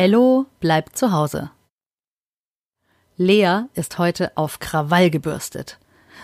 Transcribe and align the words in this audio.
Ello 0.00 0.46
bleibt 0.60 0.96
zu 0.96 1.12
Hause. 1.12 1.50
Lea 3.18 3.64
ist 3.74 3.98
heute 3.98 4.34
auf 4.34 4.58
Krawall 4.58 5.10
gebürstet. 5.10 5.78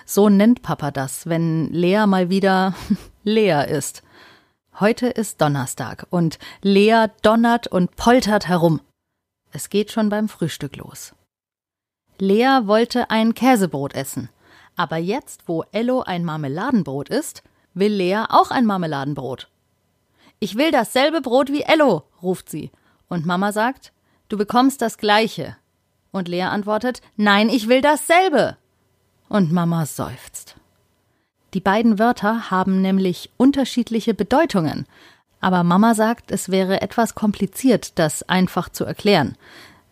So 0.06 0.30
nennt 0.30 0.62
Papa 0.62 0.90
das, 0.90 1.26
wenn 1.26 1.70
Lea 1.74 2.06
mal 2.06 2.30
wieder 2.30 2.72
Lea 3.22 3.66
ist. 3.68 4.02
Heute 4.80 5.08
ist 5.08 5.42
Donnerstag 5.42 6.06
und 6.08 6.38
Lea 6.62 7.08
donnert 7.20 7.66
und 7.66 7.96
poltert 7.96 8.48
herum. 8.48 8.80
Es 9.52 9.68
geht 9.68 9.92
schon 9.92 10.08
beim 10.08 10.30
Frühstück 10.30 10.76
los. 10.76 11.14
Lea 12.18 12.60
wollte 12.62 13.10
ein 13.10 13.34
Käsebrot 13.34 13.92
essen, 13.92 14.30
aber 14.76 14.96
jetzt, 14.96 15.48
wo 15.48 15.64
Ello 15.72 16.00
ein 16.00 16.24
Marmeladenbrot 16.24 17.10
ist, 17.10 17.42
will 17.74 17.92
Lea 17.92 18.24
auch 18.30 18.50
ein 18.50 18.64
Marmeladenbrot. 18.64 19.50
Ich 20.38 20.56
will 20.56 20.70
dasselbe 20.70 21.20
Brot 21.20 21.52
wie 21.52 21.60
Ello, 21.60 22.04
ruft 22.22 22.48
sie, 22.48 22.70
und 23.08 23.26
Mama 23.26 23.52
sagt, 23.52 23.92
du 24.28 24.36
bekommst 24.36 24.82
das 24.82 24.98
gleiche. 24.98 25.56
Und 26.12 26.28
Lea 26.28 26.42
antwortet, 26.42 27.02
nein, 27.16 27.48
ich 27.48 27.68
will 27.68 27.80
dasselbe. 27.80 28.56
Und 29.28 29.52
Mama 29.52 29.86
seufzt. 29.86 30.56
Die 31.54 31.60
beiden 31.60 31.98
Wörter 31.98 32.50
haben 32.50 32.80
nämlich 32.82 33.30
unterschiedliche 33.36 34.14
Bedeutungen, 34.14 34.86
aber 35.40 35.62
Mama 35.62 35.94
sagt, 35.94 36.30
es 36.30 36.50
wäre 36.50 36.82
etwas 36.82 37.14
kompliziert, 37.14 37.98
das 37.98 38.22
einfach 38.28 38.68
zu 38.68 38.84
erklären. 38.84 39.36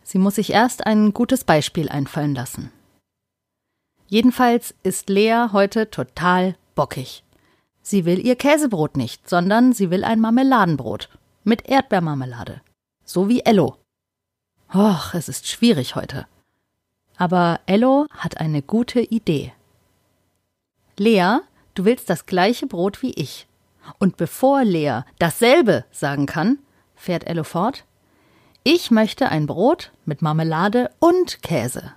Sie 0.02 0.18
muss 0.18 0.34
sich 0.34 0.52
erst 0.52 0.86
ein 0.86 1.14
gutes 1.14 1.44
Beispiel 1.44 1.88
einfallen 1.88 2.34
lassen. 2.34 2.70
Jedenfalls 4.06 4.74
ist 4.82 5.08
Lea 5.08 5.48
heute 5.52 5.90
total 5.90 6.56
bockig. 6.74 7.24
Sie 7.82 8.04
will 8.04 8.24
ihr 8.24 8.36
Käsebrot 8.36 8.96
nicht, 8.96 9.28
sondern 9.28 9.72
sie 9.72 9.90
will 9.90 10.04
ein 10.04 10.20
Marmeladenbrot 10.20 11.08
mit 11.44 11.68
Erdbeermarmelade, 11.68 12.60
so 13.04 13.28
wie 13.28 13.40
Ello. 13.40 13.76
Och, 14.74 15.14
es 15.14 15.28
ist 15.28 15.48
schwierig 15.48 15.94
heute. 15.94 16.26
Aber 17.16 17.60
Ello 17.66 18.06
hat 18.10 18.38
eine 18.40 18.62
gute 18.62 19.00
Idee. 19.00 19.52
Lea, 20.96 21.38
du 21.74 21.84
willst 21.84 22.10
das 22.10 22.26
gleiche 22.26 22.66
Brot 22.66 23.02
wie 23.02 23.12
ich. 23.12 23.46
Und 23.98 24.16
bevor 24.16 24.64
Lea 24.64 25.00
dasselbe 25.18 25.84
sagen 25.90 26.26
kann, 26.26 26.58
fährt 26.96 27.26
Ello 27.26 27.44
fort, 27.44 27.84
ich 28.62 28.90
möchte 28.90 29.28
ein 29.28 29.46
Brot 29.46 29.92
mit 30.06 30.22
Marmelade 30.22 30.90
und 30.98 31.42
Käse. 31.42 31.92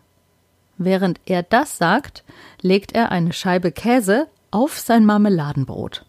Während 0.77 1.19
er 1.25 1.43
das 1.43 1.77
sagt, 1.77 2.23
legt 2.61 2.93
er 2.93 3.11
eine 3.11 3.33
Scheibe 3.33 3.71
Käse 3.71 4.27
auf 4.51 4.77
sein 4.77 5.05
Marmeladenbrot. 5.05 6.05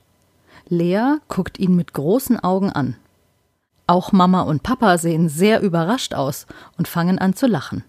Lea 0.69 1.19
guckt 1.29 1.59
ihn 1.59 1.77
mit 1.77 1.93
großen 1.93 2.39
Augen 2.41 2.71
an. 2.71 2.97
Auch 3.89 4.13
Mama 4.13 4.43
und 4.43 4.63
Papa 4.63 4.99
sehen 4.99 5.31
sehr 5.31 5.63
überrascht 5.63 6.13
aus 6.13 6.47
und 6.77 6.87
fangen 6.87 7.19
an 7.19 7.35
zu 7.35 7.47
lachen. 7.47 7.85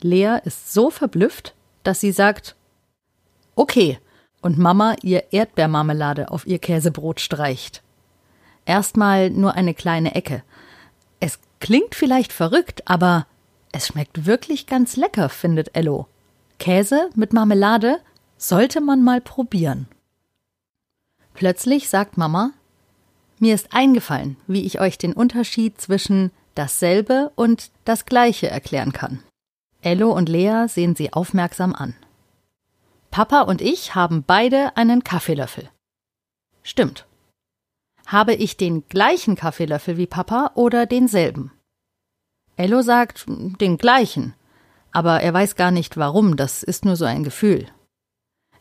Lea 0.00 0.38
ist 0.44 0.72
so 0.72 0.90
verblüfft, 0.90 1.54
dass 1.84 2.00
sie 2.00 2.10
sagt 2.10 2.56
Okay, 3.54 4.00
und 4.42 4.58
Mama 4.58 4.96
ihr 5.02 5.32
Erdbeermarmelade 5.32 6.30
auf 6.30 6.44
ihr 6.44 6.58
Käsebrot 6.58 7.20
streicht. 7.20 7.82
Erstmal 8.64 9.30
nur 9.30 9.54
eine 9.54 9.74
kleine 9.74 10.16
Ecke. 10.16 10.42
Es 11.20 11.38
klingt 11.60 11.94
vielleicht 11.94 12.32
verrückt, 12.32 12.82
aber 12.86 13.28
es 13.70 13.86
schmeckt 13.86 14.26
wirklich 14.26 14.66
ganz 14.66 14.96
lecker, 14.96 15.28
findet 15.28 15.76
Ello. 15.76 16.08
Käse 16.58 17.10
mit 17.14 17.32
Marmelade 17.32 18.00
sollte 18.38 18.80
man 18.80 19.04
mal 19.04 19.20
probieren. 19.20 19.86
Plötzlich 21.32 21.88
sagt 21.88 22.16
Mama, 22.16 22.50
mir 23.38 23.54
ist 23.54 23.72
eingefallen, 23.72 24.36
wie 24.46 24.64
ich 24.64 24.80
euch 24.80 24.98
den 24.98 25.12
Unterschied 25.12 25.80
zwischen 25.80 26.30
dasselbe 26.54 27.32
und 27.36 27.70
das 27.84 28.06
gleiche 28.06 28.48
erklären 28.48 28.92
kann. 28.92 29.22
Ello 29.82 30.12
und 30.12 30.28
Lea 30.28 30.66
sehen 30.68 30.96
sie 30.96 31.12
aufmerksam 31.12 31.74
an. 31.74 31.94
Papa 33.10 33.42
und 33.42 33.60
ich 33.60 33.94
haben 33.94 34.24
beide 34.26 34.76
einen 34.76 35.04
Kaffeelöffel. 35.04 35.70
Stimmt. 36.62 37.06
Habe 38.06 38.34
ich 38.34 38.56
den 38.56 38.88
gleichen 38.88 39.36
Kaffeelöffel 39.36 39.96
wie 39.96 40.06
Papa 40.06 40.52
oder 40.54 40.86
denselben? 40.86 41.52
Ello 42.56 42.82
sagt 42.82 43.26
den 43.26 43.76
gleichen, 43.76 44.34
aber 44.92 45.20
er 45.20 45.34
weiß 45.34 45.56
gar 45.56 45.70
nicht 45.70 45.96
warum, 45.96 46.36
das 46.36 46.62
ist 46.62 46.84
nur 46.84 46.96
so 46.96 47.04
ein 47.04 47.22
Gefühl. 47.22 47.66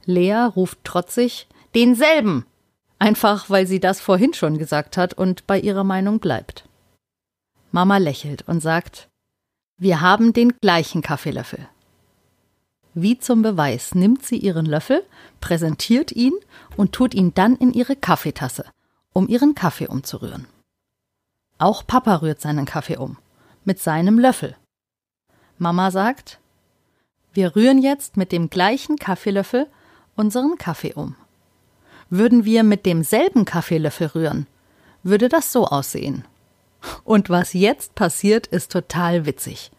Lea 0.06 0.50
ruft 0.56 0.84
trotzig 0.84 1.48
denselben, 1.74 2.46
einfach 3.00 3.50
weil 3.50 3.68
sie 3.68 3.80
das 3.80 4.02
vorhin 4.02 4.34
schon 4.34 4.58
gesagt 4.58 4.98
hat 4.98 5.14
und 5.14 5.48
bei 5.48 5.60
ihrer 5.60 5.84
Meinung 5.84 6.20
bleibt. 6.20 6.68
Mama 7.72 7.98
lächelt 7.98 8.48
und 8.48 8.62
sagt 8.62 9.10
Wir 9.78 10.02
haben 10.02 10.34
den 10.34 10.54
gleichen 10.62 11.02
Kaffeelöffel. 11.02 11.68
Wie 12.94 13.20
zum 13.20 13.42
Beweis 13.42 13.94
nimmt 13.94 14.26
sie 14.26 14.38
ihren 14.38 14.66
Löffel, 14.66 15.06
präsentiert 15.42 16.14
ihn 16.14 16.34
und 16.78 16.94
tut 16.94 17.14
ihn 17.14 17.34
dann 17.34 17.58
in 17.58 17.74
ihre 17.74 17.98
Kaffeetasse, 17.98 18.66
um 19.12 19.28
ihren 19.28 19.54
Kaffee 19.54 19.88
umzurühren. 19.88 20.48
Auch 21.58 21.86
Papa 21.86 22.16
rührt 22.16 22.40
seinen 22.40 22.66
Kaffee 22.66 22.96
um, 22.96 23.18
mit 23.66 23.80
seinem 23.80 24.18
Löffel. 24.18 24.56
Mama 25.58 25.92
sagt, 25.92 26.40
wir 27.34 27.58
rühren 27.58 27.80
jetzt 27.82 28.16
mit 28.16 28.32
dem 28.32 28.50
gleichen 28.50 28.96
Kaffeelöffel 28.96 29.68
unseren 30.16 30.58
Kaffee 30.58 30.94
um. 30.94 31.18
Würden 32.10 32.46
wir 32.46 32.64
mit 32.64 32.86
demselben 32.86 33.46
Kaffeelöffel 33.46 34.08
rühren, 34.08 34.48
würde 35.04 35.30
das 35.30 35.52
so 35.52 35.66
aussehen. 35.68 36.26
Und 37.04 37.30
was 37.30 37.54
jetzt 37.54 37.96
passiert, 37.96 38.48
ist 38.48 38.72
total 38.72 39.26
witzig. 39.26 39.72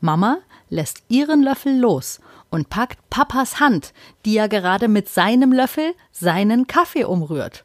Mama 0.00 0.38
lässt 0.68 1.02
ihren 1.08 1.42
Löffel 1.42 1.78
los 1.78 2.20
und 2.50 2.70
packt 2.70 2.98
Papas 3.10 3.60
Hand, 3.60 3.92
die 4.24 4.34
ja 4.34 4.46
gerade 4.46 4.88
mit 4.88 5.08
seinem 5.08 5.52
Löffel 5.52 5.94
seinen 6.12 6.66
Kaffee 6.66 7.04
umrührt. 7.04 7.64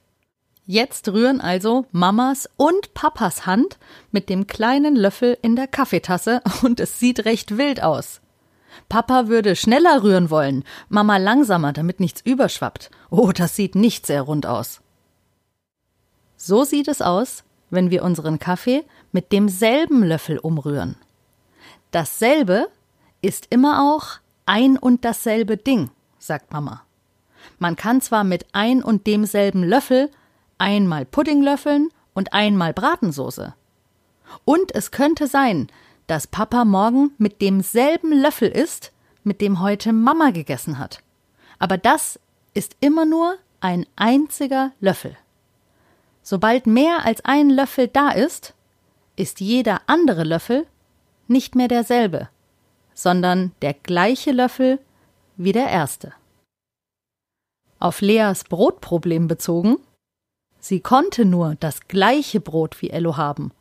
Jetzt 0.65 1.09
rühren 1.09 1.41
also 1.41 1.85
Mamas 1.91 2.49
und 2.55 2.93
Papas 2.93 3.45
Hand 3.45 3.77
mit 4.11 4.29
dem 4.29 4.47
kleinen 4.47 4.95
Löffel 4.95 5.37
in 5.41 5.55
der 5.55 5.67
Kaffeetasse 5.67 6.41
und 6.61 6.79
es 6.79 6.99
sieht 6.99 7.25
recht 7.25 7.57
wild 7.57 7.81
aus. 7.83 8.21
Papa 8.91 9.29
würde 9.29 9.55
schneller 9.55 10.03
rühren 10.03 10.29
wollen, 10.29 10.65
Mama 10.89 11.15
langsamer, 11.15 11.71
damit 11.71 12.01
nichts 12.01 12.19
überschwappt. 12.19 12.91
Oh, 13.09 13.31
das 13.31 13.55
sieht 13.55 13.73
nicht 13.73 14.05
sehr 14.05 14.21
rund 14.23 14.45
aus. 14.45 14.81
So 16.35 16.65
sieht 16.65 16.89
es 16.89 17.01
aus, 17.01 17.45
wenn 17.69 17.89
wir 17.89 18.03
unseren 18.03 18.37
Kaffee 18.37 18.83
mit 19.13 19.31
demselben 19.31 20.03
Löffel 20.03 20.39
umrühren. 20.39 20.97
Dasselbe 21.91 22.67
ist 23.21 23.47
immer 23.49 23.95
auch 23.95 24.19
ein 24.45 24.77
und 24.77 25.05
dasselbe 25.05 25.55
Ding, 25.55 25.89
sagt 26.19 26.51
Mama. 26.51 26.81
Man 27.59 27.77
kann 27.77 28.01
zwar 28.01 28.25
mit 28.25 28.45
ein 28.51 28.83
und 28.83 29.07
demselben 29.07 29.63
Löffel 29.63 30.11
einmal 30.57 31.05
Pudding 31.05 31.41
löffeln 31.41 31.91
und 32.13 32.33
einmal 32.33 32.73
Bratensoße. 32.73 33.53
Und 34.43 34.75
es 34.75 34.91
könnte 34.91 35.27
sein, 35.27 35.69
dass 36.11 36.27
Papa 36.27 36.65
morgen 36.65 37.11
mit 37.19 37.41
demselben 37.41 38.11
Löffel 38.11 38.49
isst, 38.49 38.91
mit 39.23 39.39
dem 39.39 39.61
heute 39.61 39.93
Mama 39.93 40.31
gegessen 40.31 40.77
hat. 40.77 41.01
Aber 41.57 41.77
das 41.77 42.19
ist 42.53 42.75
immer 42.81 43.05
nur 43.05 43.37
ein 43.61 43.85
einziger 43.95 44.73
Löffel. 44.81 45.15
Sobald 46.21 46.67
mehr 46.67 47.05
als 47.05 47.23
ein 47.23 47.49
Löffel 47.49 47.87
da 47.87 48.09
ist, 48.09 48.53
ist 49.15 49.39
jeder 49.39 49.83
andere 49.87 50.25
Löffel 50.25 50.67
nicht 51.29 51.55
mehr 51.55 51.69
derselbe, 51.69 52.27
sondern 52.93 53.53
der 53.61 53.73
gleiche 53.73 54.33
Löffel 54.33 54.79
wie 55.37 55.53
der 55.53 55.69
erste. 55.69 56.11
Auf 57.79 58.01
Leas 58.01 58.43
Brotproblem 58.43 59.29
bezogen, 59.29 59.77
sie 60.59 60.81
konnte 60.81 61.23
nur 61.23 61.55
das 61.61 61.87
gleiche 61.87 62.41
Brot 62.41 62.81
wie 62.81 62.89
Ello 62.89 63.15
haben, 63.15 63.53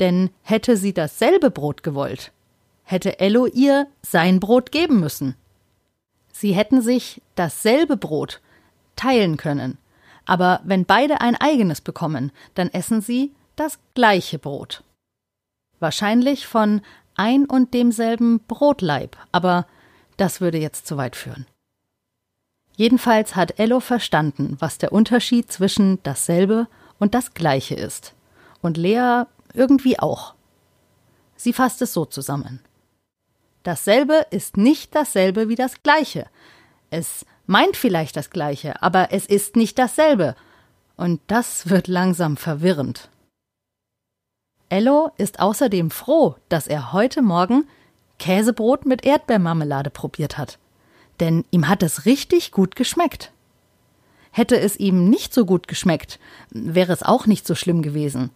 denn 0.00 0.30
hätte 0.42 0.76
sie 0.76 0.92
dasselbe 0.92 1.50
Brot 1.50 1.82
gewollt, 1.82 2.32
hätte 2.82 3.20
Ello 3.20 3.46
ihr 3.46 3.86
sein 4.02 4.40
Brot 4.40 4.72
geben 4.72 5.00
müssen. 5.00 5.34
Sie 6.32 6.52
hätten 6.52 6.82
sich 6.82 7.20
dasselbe 7.34 7.96
Brot 7.96 8.40
teilen 8.96 9.36
können, 9.36 9.78
aber 10.24 10.60
wenn 10.64 10.84
beide 10.84 11.20
ein 11.20 11.36
eigenes 11.36 11.80
bekommen, 11.80 12.32
dann 12.54 12.68
essen 12.68 13.00
sie 13.00 13.32
das 13.56 13.78
gleiche 13.94 14.38
Brot. 14.38 14.84
Wahrscheinlich 15.80 16.46
von 16.46 16.80
ein 17.14 17.44
und 17.44 17.74
demselben 17.74 18.40
Brotleib, 18.46 19.16
aber 19.32 19.66
das 20.16 20.40
würde 20.40 20.58
jetzt 20.58 20.86
zu 20.86 20.96
weit 20.96 21.16
führen. 21.16 21.46
Jedenfalls 22.76 23.34
hat 23.34 23.58
Ello 23.58 23.80
verstanden, 23.80 24.56
was 24.60 24.78
der 24.78 24.92
Unterschied 24.92 25.50
zwischen 25.50 26.00
dasselbe 26.04 26.68
und 27.00 27.14
das 27.14 27.34
gleiche 27.34 27.74
ist. 27.74 28.14
Und 28.62 28.76
Lea 28.76 29.24
irgendwie 29.54 29.98
auch. 29.98 30.34
Sie 31.36 31.52
fasst 31.52 31.82
es 31.82 31.92
so 31.92 32.04
zusammen. 32.04 32.60
Dasselbe 33.62 34.26
ist 34.30 34.56
nicht 34.56 34.94
dasselbe 34.94 35.48
wie 35.48 35.54
das 35.54 35.82
gleiche. 35.82 36.26
Es 36.90 37.26
meint 37.46 37.76
vielleicht 37.76 38.16
das 38.16 38.30
gleiche, 38.30 38.82
aber 38.82 39.12
es 39.12 39.26
ist 39.26 39.56
nicht 39.56 39.78
dasselbe. 39.78 40.34
Und 40.96 41.20
das 41.26 41.70
wird 41.70 41.86
langsam 41.86 42.36
verwirrend. 42.36 43.10
Ello 44.68 45.10
ist 45.16 45.40
außerdem 45.40 45.90
froh, 45.90 46.36
dass 46.48 46.66
er 46.66 46.92
heute 46.92 47.22
Morgen 47.22 47.66
Käsebrot 48.18 48.84
mit 48.84 49.04
Erdbeermarmelade 49.04 49.90
probiert 49.90 50.36
hat. 50.36 50.58
Denn 51.20 51.44
ihm 51.50 51.68
hat 51.68 51.82
es 51.82 52.04
richtig 52.04 52.52
gut 52.52 52.76
geschmeckt. 52.76 53.32
Hätte 54.30 54.58
es 54.58 54.76
ihm 54.76 55.08
nicht 55.08 55.32
so 55.32 55.46
gut 55.46 55.68
geschmeckt, 55.68 56.18
wäre 56.50 56.92
es 56.92 57.02
auch 57.02 57.26
nicht 57.26 57.46
so 57.46 57.54
schlimm 57.54 57.82
gewesen. 57.82 58.30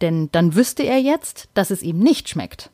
Denn 0.00 0.30
dann 0.32 0.54
wüsste 0.54 0.82
er 0.82 0.98
jetzt, 0.98 1.48
dass 1.54 1.70
es 1.70 1.82
ihm 1.82 1.98
nicht 1.98 2.28
schmeckt. 2.28 2.70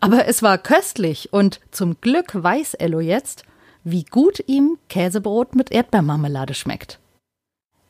Aber 0.00 0.26
es 0.26 0.42
war 0.42 0.58
köstlich 0.58 1.32
und 1.32 1.60
zum 1.70 2.00
Glück 2.00 2.30
weiß 2.34 2.74
Ello 2.74 3.00
jetzt, 3.00 3.44
wie 3.84 4.04
gut 4.04 4.42
ihm 4.46 4.78
Käsebrot 4.88 5.54
mit 5.54 5.72
Erdbeermarmelade 5.72 6.54
schmeckt. 6.54 6.98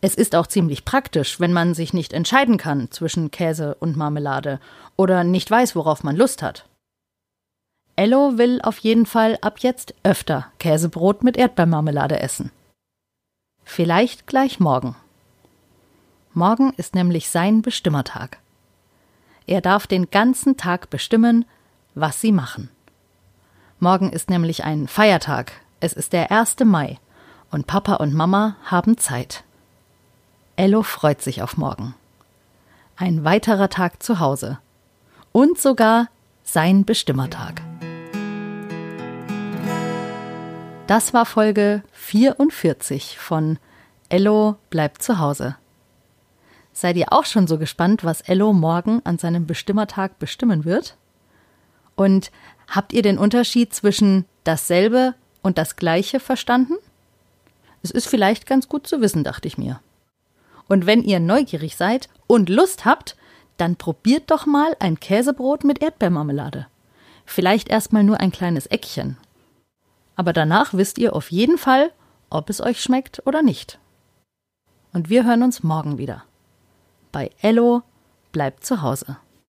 Es 0.01 0.17
ist 0.17 0.35
auch 0.35 0.49
ziemlich 0.49 0.85
praktisch, 0.85 1.39
wenn 1.39 1.53
man 1.53 1.75
sich 1.75 1.93
nicht 1.93 2.13
entscheiden 2.13 2.57
kann 2.57 2.91
zwischen 2.91 3.31
Käse 3.31 3.77
und 3.77 3.97
Marmelade 3.97 4.59
oder 4.97 5.23
nicht 5.23 5.49
weiß, 5.49 5.77
worauf 5.77 6.03
man 6.03 6.17
Lust 6.17 6.43
hat. 6.43 6.67
Ello 7.95 8.37
will 8.37 8.61
auf 8.63 8.79
jeden 8.79 9.07
Fall 9.07 9.39
ab 9.43 9.61
jetzt 9.61 9.95
öfter 10.03 10.51
Käsebrot 10.59 11.23
mit 11.23 11.37
Erdbeermarmelade 11.37 12.19
essen. 12.19 12.51
Vielleicht 13.65 14.27
gleich 14.27 14.59
morgen. 14.59 14.97
Morgen 16.35 16.73
ist 16.77 16.95
nämlich 16.97 17.29
sein 17.29 17.63
Bestimmertag. 17.63 18.42
Er 19.47 19.61
darf 19.61 19.87
den 19.87 20.11
ganzen 20.11 20.57
Tag 20.57 20.91
bestimmen, 20.91 21.45
was 21.95 22.21
sie 22.21 22.33
machen. 22.33 22.71
Morgen 23.81 24.11
ist 24.11 24.31
nämlich 24.31 24.65
ein 24.65 24.87
Feiertag. 24.87 25.53
Es 25.81 25.93
ist 25.93 26.13
der 26.13 26.31
1. 26.31 26.57
Mai 26.65 26.99
und 27.51 27.67
Papa 27.67 27.95
und 27.95 28.15
Mama 28.15 28.57
haben 28.65 28.97
Zeit. 28.97 29.45
Ello 30.57 30.83
freut 30.83 31.21
sich 31.23 31.43
auf 31.43 31.57
morgen. 31.57 31.95
Ein 32.97 33.25
weiterer 33.25 33.69
Tag 33.69 34.03
zu 34.03 34.21
Hause. 34.21 34.59
Und 35.33 35.59
sogar 35.59 36.09
sein 36.45 36.85
Bestimmertag. 36.85 37.63
Das 40.87 41.15
war 41.15 41.27
Folge 41.27 41.83
44 41.93 43.19
von 43.19 43.59
Ello 44.09 44.57
bleibt 44.69 45.03
zu 45.03 45.19
Hause. 45.19 45.57
Seid 46.73 46.97
ihr 46.97 47.13
auch 47.13 47.27
schon 47.27 47.47
so 47.47 47.59
gespannt, 47.59 48.05
was 48.05 48.23
Ello 48.23 48.53
morgen 48.53 49.03
an 49.05 49.19
seinem 49.19 49.47
Bestimmertag 49.47 50.19
bestimmen 50.19 50.65
wird? 50.65 50.97
Und 51.97 52.31
habt 52.69 52.93
ihr 52.93 53.03
den 53.03 53.19
Unterschied 53.19 53.75
zwischen 53.75 54.25
dasselbe 54.45 55.15
und 55.43 55.59
das 55.59 55.77
gleiche 55.77 56.19
verstanden? 56.19 56.75
Es 57.83 57.91
ist 57.91 58.09
vielleicht 58.09 58.47
ganz 58.47 58.69
gut 58.69 58.87
zu 58.87 59.01
wissen, 59.01 59.25
dachte 59.25 59.49
ich 59.49 59.59
mir. 59.59 59.81
Und 60.69 60.87
wenn 60.87 61.03
ihr 61.03 61.21
neugierig 61.21 61.77
seid 61.77 62.09
und 62.27 62.49
Lust 62.49 62.85
habt, 62.85 63.17
dann 63.59 63.77
probiert 63.77 64.31
doch 64.31 64.47
mal 64.47 64.75
ein 64.81 64.99
Käsebrot 64.99 65.65
mit 65.65 65.83
Erdbeermarmelade. 65.83 66.67
Vielleicht 67.27 67.69
erstmal 67.69 68.05
nur 68.05 68.21
ein 68.21 68.33
kleines 68.33 68.67
Eckchen. 68.67 69.19
Aber 70.17 70.33
danach 70.33 70.73
wisst 70.73 70.99
ihr 70.99 71.15
auf 71.15 71.31
jeden 71.31 71.59
Fall, 71.59 71.93
ob 72.31 72.49
es 72.49 72.61
euch 72.61 72.81
schmeckt 72.81 73.23
oder 73.27 73.43
nicht. 73.43 73.79
Und 74.93 75.11
wir 75.11 75.25
hören 75.25 75.43
uns 75.43 75.63
morgen 75.63 75.99
wieder. 75.99 76.25
Bei 77.13 77.31
Ello 77.43 77.83
bleibt 78.33 78.65
zu 78.65 78.81
Hause. 78.81 79.19